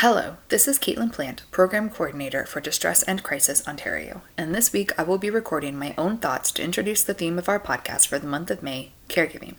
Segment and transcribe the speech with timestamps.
[0.00, 4.98] Hello, this is Caitlin Plant, Program Coordinator for Distress and Crisis Ontario, and this week
[4.98, 8.18] I will be recording my own thoughts to introduce the theme of our podcast for
[8.18, 9.56] the month of May caregiving.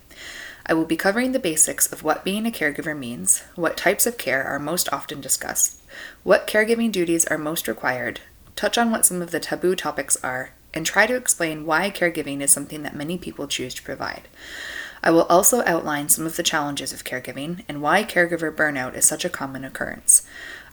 [0.66, 4.18] I will be covering the basics of what being a caregiver means, what types of
[4.18, 5.80] care are most often discussed,
[6.24, 8.18] what caregiving duties are most required,
[8.56, 12.40] touch on what some of the taboo topics are, and try to explain why caregiving
[12.40, 14.26] is something that many people choose to provide.
[15.04, 19.04] I will also outline some of the challenges of caregiving and why caregiver burnout is
[19.04, 20.22] such a common occurrence.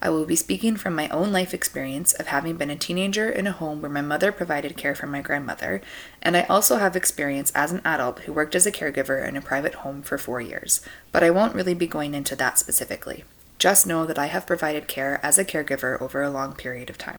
[0.01, 3.47] I will be speaking from my own life experience of having been a teenager in
[3.47, 5.81] a home where my mother provided care for my grandmother,
[6.21, 9.41] and I also have experience as an adult who worked as a caregiver in a
[9.41, 13.25] private home for four years, but I won't really be going into that specifically.
[13.57, 16.97] Just know that I have provided care as a caregiver over a long period of
[16.97, 17.17] time.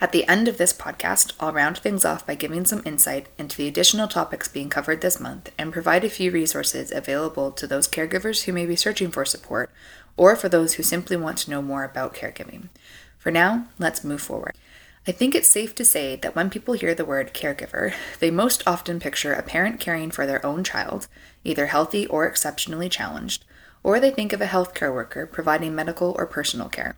[0.00, 3.56] At the end of this podcast, I'll round things off by giving some insight into
[3.56, 7.88] the additional topics being covered this month and provide a few resources available to those
[7.88, 9.72] caregivers who may be searching for support
[10.16, 12.68] or for those who simply want to know more about caregiving.
[13.18, 14.54] For now, let's move forward.
[15.04, 18.62] I think it's safe to say that when people hear the word caregiver, they most
[18.68, 21.08] often picture a parent caring for their own child,
[21.42, 23.44] either healthy or exceptionally challenged,
[23.82, 26.94] or they think of a healthcare worker providing medical or personal care.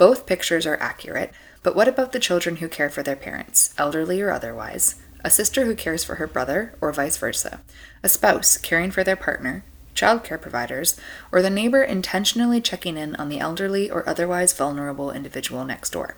[0.00, 1.30] Both pictures are accurate,
[1.62, 4.94] but what about the children who care for their parents, elderly or otherwise?
[5.22, 7.60] A sister who cares for her brother, or vice versa?
[8.02, 9.62] A spouse caring for their partner?
[9.94, 10.98] Childcare providers?
[11.30, 16.16] Or the neighbor intentionally checking in on the elderly or otherwise vulnerable individual next door?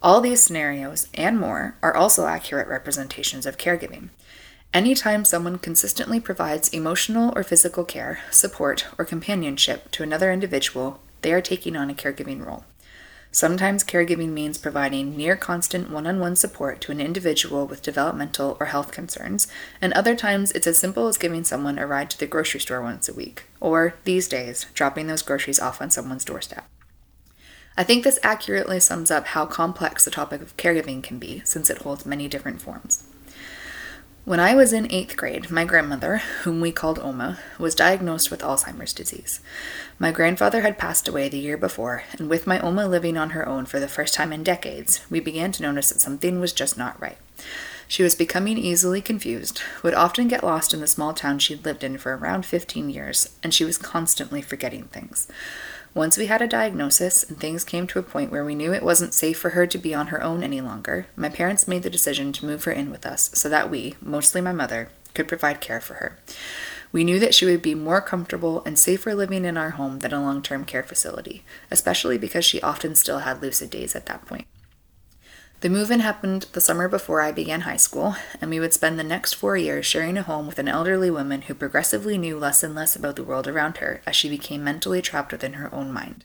[0.00, 4.10] All these scenarios and more are also accurate representations of caregiving.
[4.72, 11.32] Anytime someone consistently provides emotional or physical care, support, or companionship to another individual, they
[11.32, 12.62] are taking on a caregiving role.
[13.30, 18.56] Sometimes caregiving means providing near constant one on one support to an individual with developmental
[18.58, 19.46] or health concerns,
[19.82, 22.80] and other times it's as simple as giving someone a ride to the grocery store
[22.80, 26.66] once a week, or, these days, dropping those groceries off on someone's doorstep.
[27.76, 31.70] I think this accurately sums up how complex the topic of caregiving can be, since
[31.70, 33.04] it holds many different forms.
[34.28, 38.42] When I was in eighth grade, my grandmother, whom we called Oma, was diagnosed with
[38.42, 39.40] Alzheimer's disease.
[39.98, 43.48] My grandfather had passed away the year before, and with my Oma living on her
[43.48, 46.76] own for the first time in decades, we began to notice that something was just
[46.76, 47.16] not right.
[47.90, 51.82] She was becoming easily confused, would often get lost in the small town she'd lived
[51.82, 55.26] in for around 15 years, and she was constantly forgetting things.
[55.94, 58.82] Once we had a diagnosis and things came to a point where we knew it
[58.82, 61.90] wasn't safe for her to be on her own any longer, my parents made the
[61.90, 65.60] decision to move her in with us so that we, mostly my mother, could provide
[65.60, 66.18] care for her.
[66.92, 70.12] We knew that she would be more comfortable and safer living in our home than
[70.12, 74.24] a long term care facility, especially because she often still had lucid days at that
[74.26, 74.46] point.
[75.60, 78.96] The move in happened the summer before I began high school, and we would spend
[78.96, 82.62] the next four years sharing a home with an elderly woman who progressively knew less
[82.62, 85.90] and less about the world around her as she became mentally trapped within her own
[85.90, 86.24] mind.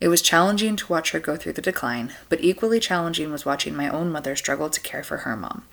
[0.00, 3.76] It was challenging to watch her go through the decline, but equally challenging was watching
[3.76, 5.64] my own mother struggle to care for her mom.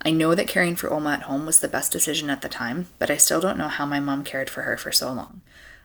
[0.00, 2.86] I know that caring for Oma at home was the best decision at the time,
[2.98, 5.42] but I still don't know how my mom cared for her for so long.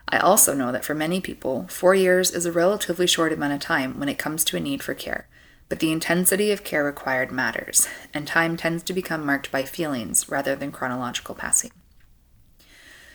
[0.08, 3.60] I also know that for many people, four years is a relatively short amount of
[3.60, 5.26] time when it comes to a need for care
[5.70, 10.28] but the intensity of care required matters, and time tends to become marked by feelings
[10.28, 11.70] rather than chronological passing.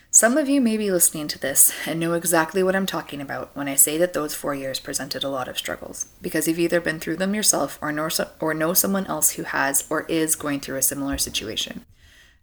[0.10, 3.54] Some of you may be listening to this and know exactly what I'm talking about
[3.54, 6.80] when I say that those four years presented a lot of struggles, because you've either
[6.80, 8.08] been through them yourself or know,
[8.40, 11.84] or know someone else who has or is going through a similar situation.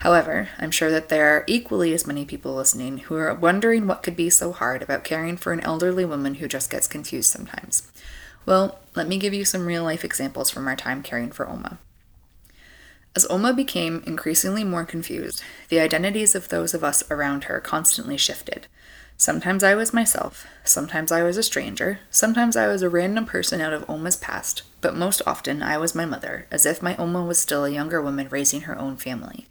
[0.00, 4.02] However, I'm sure that there are equally as many people listening who are wondering what
[4.02, 7.90] could be so hard about caring for an elderly woman who just gets confused sometimes.
[8.44, 11.78] Well, let me give you some real life examples from our time caring for Oma.
[13.14, 18.16] As Oma became increasingly more confused, the identities of those of us around her constantly
[18.16, 18.66] shifted.
[19.18, 23.60] Sometimes I was myself, sometimes I was a stranger, sometimes I was a random person
[23.60, 27.22] out of Oma's past, but most often I was my mother, as if my Oma
[27.22, 29.46] was still a younger woman raising her own family.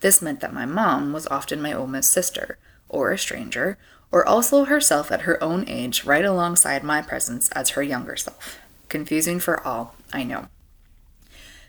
[0.00, 2.58] This meant that my mom was often my Oma's sister,
[2.88, 3.78] or a stranger,
[4.14, 8.60] or also herself at her own age right alongside my presence as her younger self.
[8.88, 10.46] Confusing for all, I know.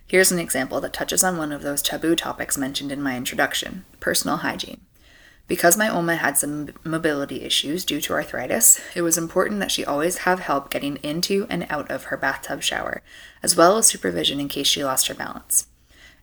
[0.06, 3.84] Here's an example that touches on one of those taboo topics mentioned in my introduction
[4.00, 4.82] personal hygiene.
[5.48, 9.84] Because my Oma had some mobility issues due to arthritis, it was important that she
[9.84, 13.02] always have help getting into and out of her bathtub shower,
[13.42, 15.66] as well as supervision in case she lost her balance.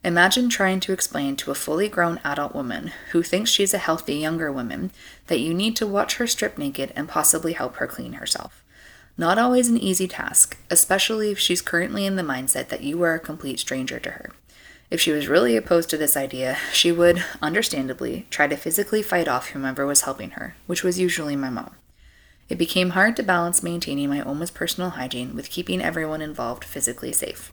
[0.04, 4.16] Imagine trying to explain to a fully grown adult woman who thinks she's a healthy
[4.16, 4.90] younger woman
[5.28, 8.64] that you need to watch her strip naked and possibly help her clean herself.
[9.16, 13.14] Not always an easy task, especially if she's currently in the mindset that you are
[13.14, 14.32] a complete stranger to her.
[14.90, 19.28] If she was really opposed to this idea, she would, understandably, try to physically fight
[19.28, 21.76] off whomever was helping her, which was usually my mom.
[22.48, 27.12] It became hard to balance maintaining my Oma's personal hygiene with keeping everyone involved physically
[27.12, 27.52] safe.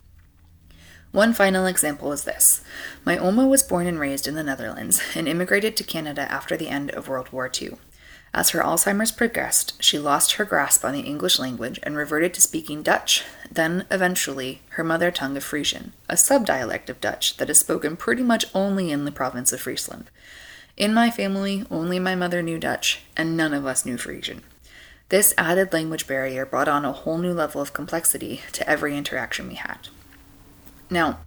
[1.12, 2.62] One final example is this.
[3.04, 6.70] My Oma was born and raised in the Netherlands and immigrated to Canada after the
[6.70, 7.78] end of World War II.
[8.32, 12.42] As her Alzheimer's progressed, she lost her grasp on the English language and reverted to
[12.42, 17.58] speaking Dutch, then, eventually, her mother tongue of Frisian, a subdialect of Dutch that is
[17.58, 20.12] spoken pretty much only in the province of Friesland.
[20.78, 24.44] In my family, only my mother knew Dutch, and none of us knew Frisian.
[25.10, 29.48] This added language barrier brought on a whole new level of complexity to every interaction
[29.48, 29.88] we had.
[30.90, 31.20] Now,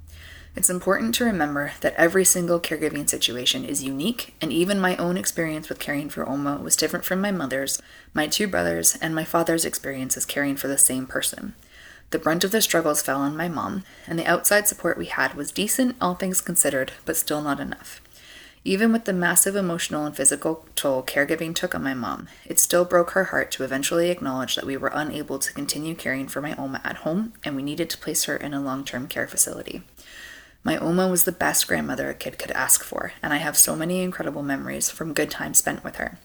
[0.54, 5.16] it's important to remember that every single caregiving situation is unique, and even my own
[5.16, 7.80] experience with caring for Oma was different from my mother's,
[8.12, 11.54] my two brothers, and my father's experiences caring for the same person.
[12.10, 15.34] The brunt of the struggles fell on my mom, and the outside support we had
[15.34, 18.02] was decent, all things considered, but still not enough.
[18.64, 22.84] Even with the massive emotional and physical toll caregiving took on my mom, it still
[22.84, 26.54] broke her heart to eventually acknowledge that we were unable to continue caring for my
[26.54, 29.82] Oma at home and we needed to place her in a long term care facility.
[30.62, 33.74] My Oma was the best grandmother a kid could ask for, and I have so
[33.74, 36.18] many incredible memories from good times spent with her.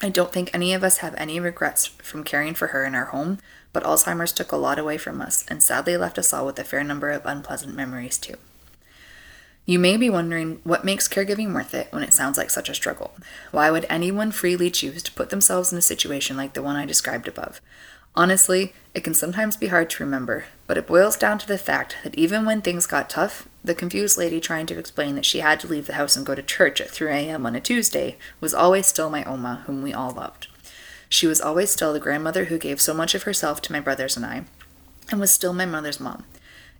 [0.00, 3.06] I don't think any of us have any regrets from caring for her in our
[3.06, 3.38] home,
[3.74, 6.64] but Alzheimer's took a lot away from us and sadly left us all with a
[6.64, 8.36] fair number of unpleasant memories too.
[9.68, 12.74] You may be wondering what makes caregiving worth it when it sounds like such a
[12.74, 13.14] struggle.
[13.50, 16.86] Why would anyone freely choose to put themselves in a situation like the one I
[16.86, 17.60] described above?
[18.14, 21.96] Honestly, it can sometimes be hard to remember, but it boils down to the fact
[22.04, 25.58] that even when things got tough, the confused lady trying to explain that she had
[25.60, 27.44] to leave the house and go to church at 3 a.m.
[27.44, 30.46] on a Tuesday was always still my Oma, whom we all loved.
[31.08, 34.16] She was always still the grandmother who gave so much of herself to my brothers
[34.16, 34.44] and I,
[35.10, 36.24] and was still my mother's mom.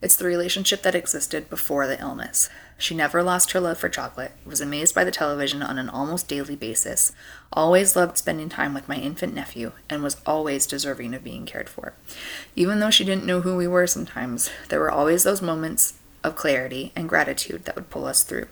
[0.02, 2.50] It's the relationship that existed before the illness.
[2.78, 6.28] She never lost her love for chocolate, was amazed by the television on an almost
[6.28, 7.12] daily basis,
[7.52, 11.70] always loved spending time with my infant nephew, and was always deserving of being cared
[11.70, 11.94] for.
[12.54, 16.36] Even though she didn't know who we were sometimes, there were always those moments of
[16.36, 18.48] clarity and gratitude that would pull us through.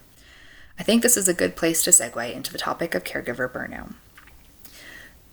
[0.79, 3.93] I think this is a good place to segue into the topic of caregiver burnout.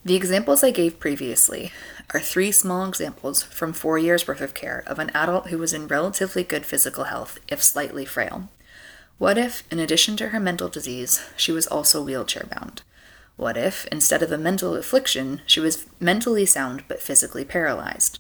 [0.04, 1.72] The examples I gave previously
[2.14, 5.74] are three small examples from four years' worth of care of an adult who was
[5.74, 8.50] in relatively good physical health, if slightly frail.
[9.18, 12.82] What if, in addition to her mental disease, she was also wheelchair bound?
[13.38, 18.20] What if, instead of a mental affliction, she was mentally sound but physically paralyzed?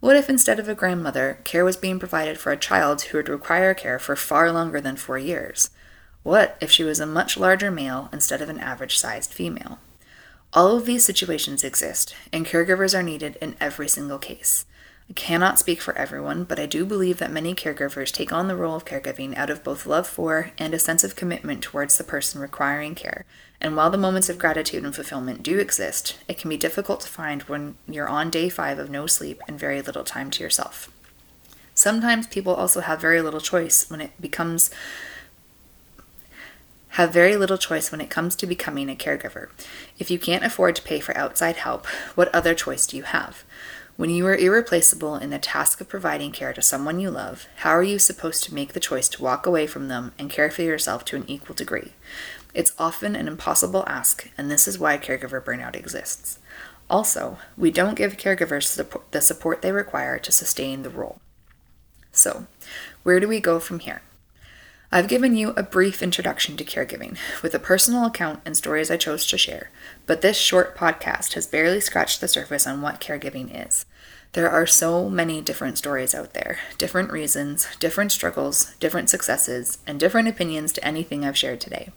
[0.00, 3.28] What if, instead of a grandmother, care was being provided for a child who would
[3.28, 5.70] require care for far longer than four years?
[6.22, 9.78] What if she was a much larger male instead of an average sized female?
[10.54, 14.66] All of these situations exist, and caregivers are needed in every single case.
[15.08, 18.56] I cannot speak for everyone, but I do believe that many caregivers take on the
[18.56, 22.04] role of caregiving out of both love for and a sense of commitment towards the
[22.04, 23.24] person requiring care.
[23.62, 27.08] And while the moments of gratitude and fulfillment do exist, it can be difficult to
[27.08, 30.90] find when you're on day five of no sleep and very little time to yourself.
[31.74, 34.70] Sometimes people also have very little choice when it becomes
[36.92, 39.48] have very little choice when it comes to becoming a caregiver.
[39.98, 43.44] If you can't afford to pay for outside help, what other choice do you have?
[43.96, 47.70] When you are irreplaceable in the task of providing care to someone you love, how
[47.70, 50.62] are you supposed to make the choice to walk away from them and care for
[50.62, 51.92] yourself to an equal degree?
[52.52, 56.38] It's often an impossible ask, and this is why caregiver burnout exists.
[56.90, 58.76] Also, we don't give caregivers
[59.12, 61.20] the support they require to sustain the role.
[62.12, 62.46] So,
[63.02, 64.02] where do we go from here?
[64.94, 68.98] I've given you a brief introduction to caregiving with a personal account and stories I
[68.98, 69.70] chose to share,
[70.04, 73.86] but this short podcast has barely scratched the surface on what caregiving is.
[74.34, 79.98] There are so many different stories out there, different reasons, different struggles, different successes, and
[79.98, 81.88] different opinions to anything I've shared today.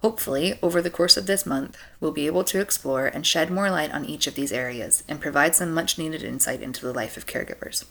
[0.00, 3.72] Hopefully, over the course of this month, we'll be able to explore and shed more
[3.72, 7.16] light on each of these areas and provide some much needed insight into the life
[7.16, 7.86] of caregivers.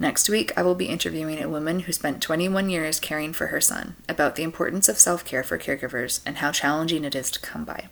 [0.00, 3.60] Next week, I will be interviewing a woman who spent 21 years caring for her
[3.60, 7.40] son about the importance of self care for caregivers and how challenging it is to
[7.40, 7.88] come by.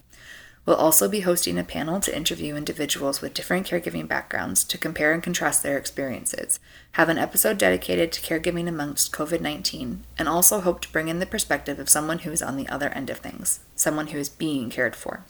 [0.64, 5.12] We'll also be hosting a panel to interview individuals with different caregiving backgrounds to compare
[5.12, 6.58] and contrast their experiences,
[6.92, 11.18] have an episode dedicated to caregiving amongst COVID 19, and also hope to bring in
[11.18, 14.30] the perspective of someone who is on the other end of things, someone who is
[14.30, 15.24] being cared for.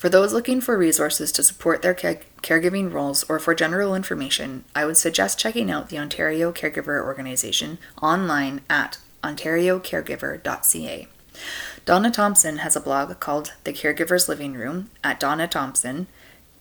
[0.00, 4.64] For those looking for resources to support their care- caregiving roles or for general information,
[4.74, 11.06] I would suggest checking out the Ontario Caregiver Organization online at ontariocaregiver.ca.
[11.84, 16.06] Donna Thomson has a blog called The Caregiver's Living Room at Donna Thomson,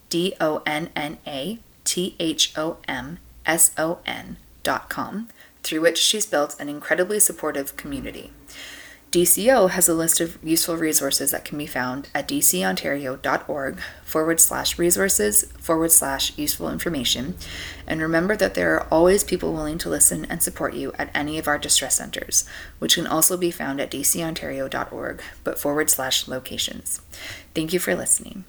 [0.09, 5.29] D O N N A T H O M S O N dot com,
[5.63, 8.33] through which she's built an incredibly supportive community.
[9.11, 14.77] DCO has a list of useful resources that can be found at dcontario.org forward slash
[14.77, 17.35] resources forward slash useful information.
[17.87, 21.39] And remember that there are always people willing to listen and support you at any
[21.39, 22.47] of our distress centers,
[22.77, 27.01] which can also be found at dcontario.org but forward slash locations.
[27.55, 28.45] Thank you for listening.